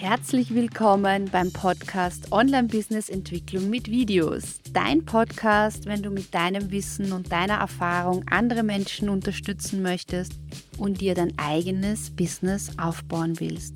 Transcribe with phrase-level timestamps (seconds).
[0.00, 4.60] herzlich willkommen beim Podcast Online Business Entwicklung mit Videos.
[4.72, 10.32] Dein Podcast, wenn du mit deinem Wissen und deiner Erfahrung andere Menschen unterstützen möchtest
[10.78, 13.74] und dir dein eigenes Business aufbauen willst.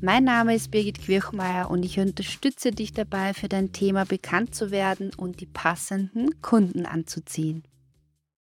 [0.00, 4.70] Mein Name ist Birgit Quirchmeier und ich unterstütze dich dabei, für dein Thema bekannt zu
[4.70, 7.62] werden und die passenden Kunden anzuziehen.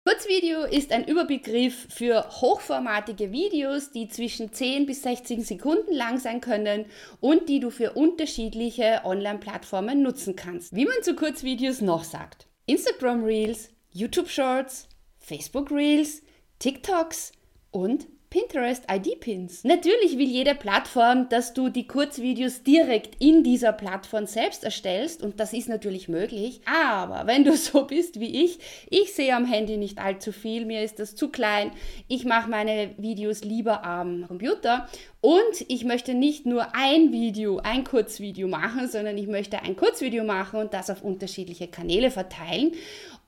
[0.05, 6.41] Kurzvideo ist ein Überbegriff für hochformatige Videos, die zwischen 10 bis 16 Sekunden lang sein
[6.41, 6.87] können
[7.21, 10.75] und die du für unterschiedliche Online-Plattformen nutzen kannst.
[10.75, 12.47] Wie man zu Kurzvideos noch sagt.
[12.65, 16.21] Instagram Reels, YouTube Shorts, Facebook Reels,
[16.59, 17.31] TikToks
[17.71, 19.63] und Pinterest ID-Pins.
[19.63, 25.39] Natürlich will jede Plattform, dass du die Kurzvideos direkt in dieser Plattform selbst erstellst und
[25.39, 26.59] das ist natürlich möglich.
[26.65, 28.57] Aber wenn du so bist wie ich,
[28.89, 31.73] ich sehe am Handy nicht allzu viel, mir ist das zu klein.
[32.07, 34.89] Ich mache meine Videos lieber am Computer
[35.21, 40.23] und ich möchte nicht nur ein Video, ein Kurzvideo machen, sondern ich möchte ein Kurzvideo
[40.23, 42.71] machen und das auf unterschiedliche Kanäle verteilen.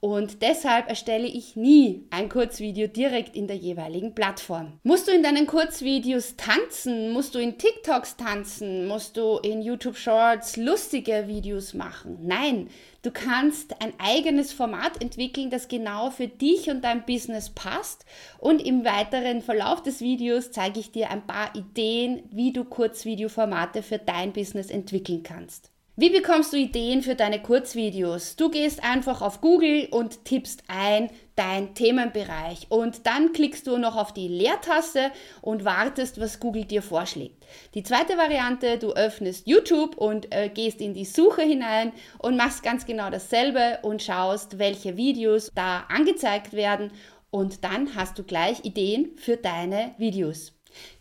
[0.00, 4.78] Und deshalb erstelle ich nie ein Kurzvideo direkt in der jeweiligen Plattform.
[4.82, 7.12] Musst du in deinen Kurzvideos tanzen?
[7.12, 8.86] Musst du in TikToks tanzen?
[8.86, 12.18] Musst du in YouTube Shorts lustige Videos machen?
[12.22, 12.68] Nein,
[13.02, 18.04] du kannst ein eigenes Format entwickeln, das genau für dich und dein Business passt.
[18.38, 23.82] Und im weiteren Verlauf des Videos zeige ich dir ein paar Ideen, wie du Kurzvideoformate
[23.82, 25.70] für dein Business entwickeln kannst.
[25.98, 28.36] Wie bekommst du Ideen für deine Kurzvideos?
[28.36, 33.96] Du gehst einfach auf Google und tippst ein dein Themenbereich und dann klickst du noch
[33.96, 37.46] auf die Leertaste und wartest, was Google dir vorschlägt.
[37.72, 42.62] Die zweite Variante, du öffnest YouTube und äh, gehst in die Suche hinein und machst
[42.62, 46.90] ganz genau dasselbe und schaust, welche Videos da angezeigt werden
[47.30, 50.52] und dann hast du gleich Ideen für deine Videos.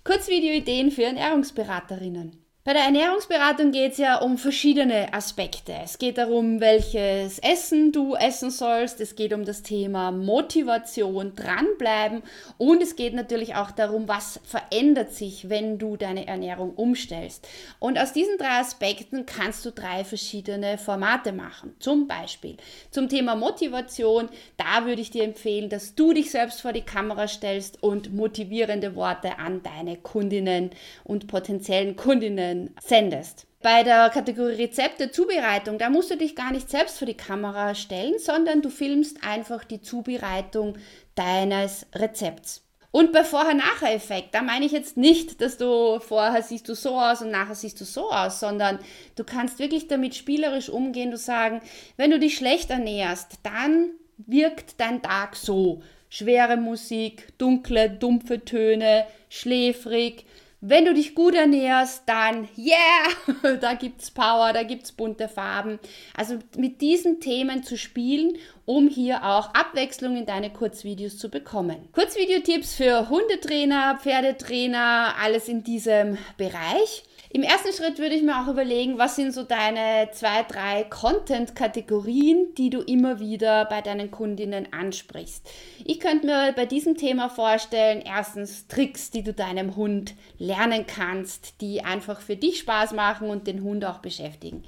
[0.05, 2.44] Kurzvideo-Ideen für Ernährungsberaterinnen.
[2.67, 5.75] Bei der Ernährungsberatung geht es ja um verschiedene Aspekte.
[5.83, 8.99] Es geht darum, welches Essen du essen sollst.
[8.99, 12.23] Es geht um das Thema Motivation, dranbleiben.
[12.57, 17.47] Und es geht natürlich auch darum, was verändert sich, wenn du deine Ernährung umstellst.
[17.77, 21.75] Und aus diesen drei Aspekten kannst du drei verschiedene Formate machen.
[21.77, 22.57] Zum Beispiel
[22.89, 24.27] zum Thema Motivation.
[24.57, 28.95] Da würde ich dir empfehlen, dass du dich selbst vor die Kamera stellst und motivierende
[28.95, 30.71] Worte an deine Kundinnen
[31.03, 33.47] und potenziellen Kundinnen sendest.
[33.61, 37.73] Bei der Kategorie Rezepte, Zubereitung, da musst du dich gar nicht selbst vor die Kamera
[37.73, 40.77] stellen, sondern du filmst einfach die Zubereitung
[41.15, 42.65] deines Rezepts.
[42.95, 47.21] Und bei Vorher-Nachher-Effekt, da meine ich jetzt nicht, dass du vorher siehst du so aus
[47.21, 48.79] und nachher siehst du so aus, sondern
[49.17, 51.61] du kannst wirklich damit spielerisch umgehen, du sagen,
[51.97, 55.81] wenn du dich schlecht ernährst, dann wirkt dein Tag so.
[56.07, 60.25] Schwere Musik, dunkle, dumpfe Töne, schläfrig,
[60.67, 65.79] wenn du dich gut ernährst, dann yeah, da gibt's Power, da gibt's bunte Farben.
[66.15, 71.89] Also mit diesen Themen zu spielen, um hier auch Abwechslung in deine Kurzvideos zu bekommen.
[71.93, 77.03] Kurzvideotipps für Hundetrainer, Pferdetrainer, alles in diesem Bereich.
[77.35, 82.53] Im ersten Schritt würde ich mir auch überlegen, was sind so deine zwei, drei Content-Kategorien,
[82.57, 85.45] die du immer wieder bei deinen Kundinnen ansprichst.
[85.83, 91.59] Ich könnte mir bei diesem Thema vorstellen, erstens Tricks, die du deinem Hund lernen kannst,
[91.59, 94.63] die einfach für dich Spaß machen und den Hund auch beschäftigen.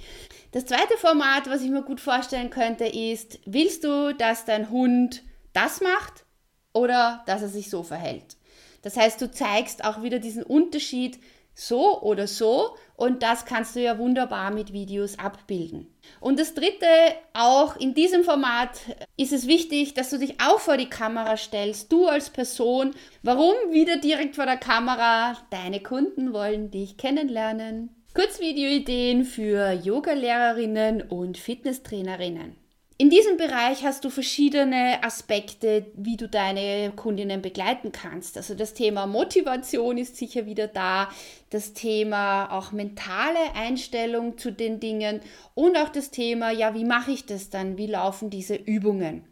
[0.52, 3.87] Das zweite Format, was ich mir gut vorstellen könnte, ist, willst du,
[4.18, 6.26] dass dein Hund das macht
[6.74, 8.38] oder dass er sich so verhält?
[8.82, 11.20] Das heißt, du zeigst auch wieder diesen Unterschied
[11.54, 15.88] so oder so und das kannst du ja wunderbar mit Videos abbilden.
[16.20, 16.86] Und das dritte,
[17.34, 18.80] auch in diesem Format
[19.18, 22.94] ist es wichtig, dass du dich auch vor die Kamera stellst, du als Person.
[23.24, 25.36] Warum wieder direkt vor der Kamera?
[25.50, 27.90] Deine Kunden wollen dich kennenlernen.
[28.14, 32.56] Kurzvideoideen für Yoga-Lehrerinnen und Fitnesstrainerinnen.
[33.00, 38.38] In diesem Bereich hast du verschiedene Aspekte, wie du deine Kundinnen begleiten kannst.
[38.38, 41.08] Also das Thema Motivation ist sicher wieder da,
[41.52, 45.22] das Thema auch mentale Einstellung zu den Dingen
[45.54, 47.78] und auch das Thema, ja, wie mache ich das dann?
[47.78, 49.24] Wie laufen diese Übungen?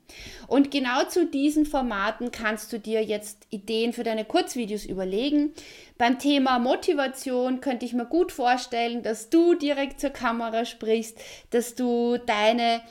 [0.46, 5.54] Und genau zu diesen Formaten kannst du dir jetzt Ideen für deine Kurzvideos überlegen.
[5.98, 11.18] Beim Thema Motivation könnte ich mir gut vorstellen, dass du direkt zur Kamera sprichst,
[11.50, 12.82] dass du deine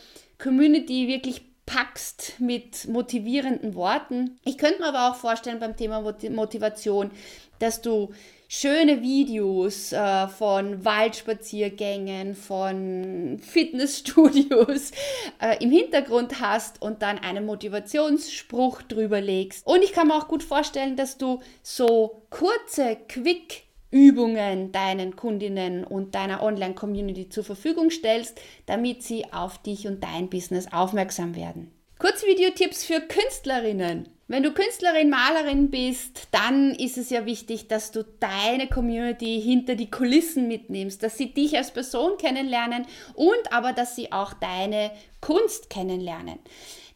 [0.45, 4.39] Community wirklich packst mit motivierenden Worten.
[4.45, 7.11] Ich könnte mir aber auch vorstellen beim Thema Motivation,
[7.59, 8.13] dass du
[8.47, 14.91] schöne Videos äh, von Waldspaziergängen, von Fitnessstudios
[15.41, 19.67] äh, im Hintergrund hast und dann einen Motivationsspruch drüber legst.
[19.67, 23.64] Und ich kann mir auch gut vorstellen, dass du so kurze, quick
[23.95, 30.29] Übungen deinen Kundinnen und deiner Online-Community zur Verfügung stellst, damit sie auf dich und dein
[30.29, 31.71] Business aufmerksam werden.
[32.01, 34.09] Kurzvideotipps für Künstlerinnen.
[34.27, 39.75] Wenn du Künstlerin, Malerin bist, dann ist es ja wichtig, dass du deine Community hinter
[39.75, 44.93] die Kulissen mitnimmst, dass sie dich als Person kennenlernen und aber, dass sie auch deine
[45.21, 46.39] Kunst kennenlernen.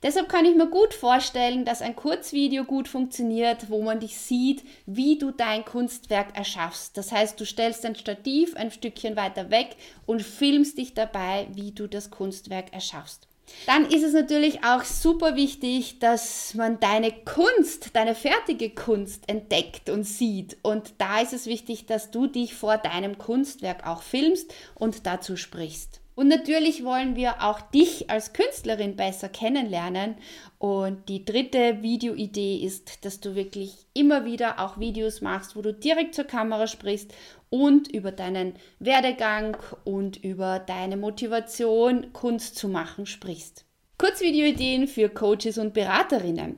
[0.03, 4.63] Deshalb kann ich mir gut vorstellen, dass ein Kurzvideo gut funktioniert, wo man dich sieht,
[4.87, 6.97] wie du dein Kunstwerk erschaffst.
[6.97, 9.77] Das heißt, du stellst ein Stativ ein Stückchen weiter weg
[10.07, 13.29] und filmst dich dabei, wie du das Kunstwerk erschaffst.
[13.67, 19.91] Dann ist es natürlich auch super wichtig, dass man deine Kunst, deine fertige Kunst entdeckt
[19.91, 20.57] und sieht.
[20.63, 25.37] Und da ist es wichtig, dass du dich vor deinem Kunstwerk auch filmst und dazu
[25.37, 26.01] sprichst.
[26.19, 30.17] Und natürlich wollen wir auch dich als Künstlerin besser kennenlernen.
[30.59, 35.73] Und die dritte Videoidee ist, dass du wirklich immer wieder auch Videos machst, wo du
[35.73, 37.15] direkt zur Kamera sprichst
[37.51, 43.65] und über deinen Werdegang und über deine Motivation, Kunst zu machen, sprichst.
[43.99, 46.57] Kurzvideoideen für Coaches und Beraterinnen.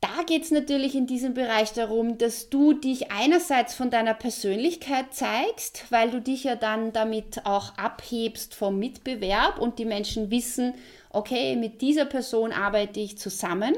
[0.00, 5.12] Da geht es natürlich in diesem Bereich darum, dass du dich einerseits von deiner Persönlichkeit
[5.12, 10.74] zeigst, weil du dich ja dann damit auch abhebst vom Mitbewerb und die Menschen wissen,
[11.10, 13.76] okay, mit dieser Person arbeite ich zusammen.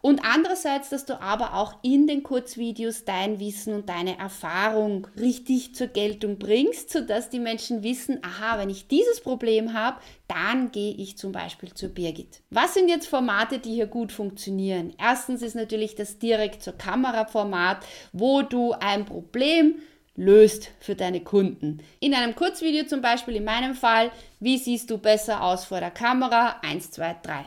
[0.00, 5.74] Und andererseits, dass du aber auch in den Kurzvideos dein Wissen und deine Erfahrung richtig
[5.74, 10.94] zur Geltung bringst, sodass die Menschen wissen, aha, wenn ich dieses Problem habe, dann gehe
[10.94, 12.40] ich zum Beispiel zu Birgit.
[12.50, 14.92] Was sind jetzt Formate, die hier gut funktionieren?
[14.98, 19.76] Erstens ist natürlich das direkt zur Kamera Format, wo du ein Problem
[20.14, 21.80] löst für deine Kunden.
[22.00, 24.10] In einem Kurzvideo zum Beispiel in meinem Fall,
[24.40, 26.60] wie siehst du besser aus vor der Kamera?
[26.62, 27.44] 1, 2, 3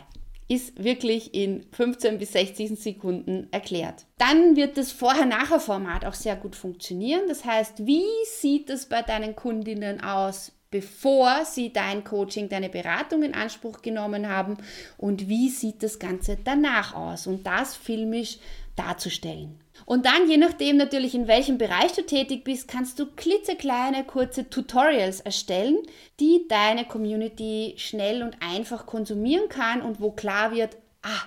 [0.47, 4.05] ist wirklich in 15 bis 60 Sekunden erklärt.
[4.19, 7.23] Dann wird das Vorher-Nachher-Format auch sehr gut funktionieren.
[7.27, 13.23] Das heißt, wie sieht es bei deinen Kundinnen aus, bevor sie dein Coaching, deine Beratung
[13.23, 14.57] in Anspruch genommen haben
[14.97, 18.37] und wie sieht das Ganze danach aus und das filmisch
[18.75, 19.59] darzustellen.
[19.85, 24.49] Und dann, je nachdem natürlich, in welchem Bereich du tätig bist, kannst du klitzekleine, kurze
[24.49, 25.77] Tutorials erstellen,
[26.19, 31.23] die deine Community schnell und einfach konsumieren kann und wo klar wird, ah,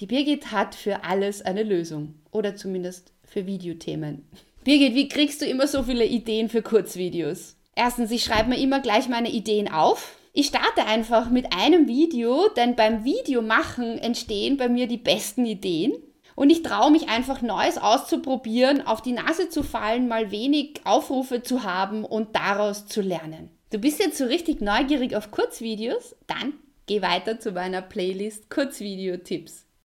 [0.00, 2.14] die Birgit hat für alles eine Lösung.
[2.30, 4.28] Oder zumindest für Videothemen.
[4.64, 7.56] Birgit, wie kriegst du immer so viele Ideen für Kurzvideos?
[7.74, 10.16] Erstens, ich schreibe mir immer gleich meine Ideen auf.
[10.32, 15.92] Ich starte einfach mit einem Video, denn beim Videomachen entstehen bei mir die besten Ideen.
[16.38, 21.42] Und ich traue mich einfach Neues auszuprobieren, auf die Nase zu fallen, mal wenig Aufrufe
[21.42, 23.50] zu haben und daraus zu lernen.
[23.72, 26.14] Du bist jetzt so richtig neugierig auf Kurzvideos?
[26.28, 26.52] Dann
[26.86, 29.66] geh weiter zu meiner Playlist Kurzvideo-Tipps.